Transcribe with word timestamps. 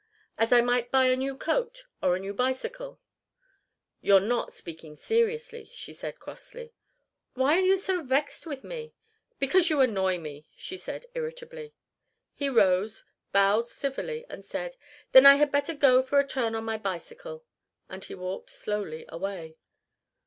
"As 0.35 0.51
I 0.51 0.61
might 0.61 0.89
buy 0.89 1.09
a 1.09 1.15
new 1.15 1.37
coat 1.37 1.85
or 2.01 2.15
a 2.15 2.19
new 2.19 2.33
bicycle?" 2.33 2.99
"You're 4.01 4.19
not 4.19 4.51
speaking 4.51 4.95
seriously," 4.95 5.65
she 5.65 5.93
said, 5.93 6.17
crossly. 6.17 6.73
"Why 7.35 7.55
are 7.57 7.61
you 7.61 7.77
so 7.77 8.01
vexed 8.01 8.47
with 8.47 8.63
me?" 8.63 8.95
"Because 9.37 9.69
you 9.69 9.79
annoy 9.79 10.17
me," 10.17 10.47
she 10.55 10.75
said, 10.75 11.05
irritably. 11.13 11.75
He 12.33 12.49
rose, 12.49 13.03
bowed 13.31 13.67
civilly 13.67 14.25
and 14.27 14.43
said: 14.43 14.75
"Then 15.11 15.27
I 15.27 15.35
had 15.35 15.51
better 15.51 15.75
go 15.75 16.01
for 16.01 16.19
a 16.19 16.25
turn 16.27 16.55
on 16.55 16.65
my 16.65 16.77
bicycle." 16.79 17.45
And 17.87 18.03
he 18.03 18.15
walked 18.15 18.49
slowly 18.49 19.05
away. 19.07 19.55